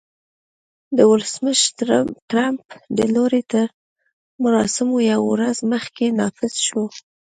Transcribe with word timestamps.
د 0.97 0.99
ولسمشر 1.11 1.79
ټرمپ 2.29 2.65
د 2.97 2.99
لوړې 3.15 3.41
تر 3.51 3.67
مراسمو 4.43 4.97
یوه 5.11 5.27
ورځ 5.33 5.57
مخکې 5.71 6.05
نافذ 6.19 6.53
شو 6.65 6.83